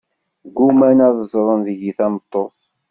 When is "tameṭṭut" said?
1.97-2.59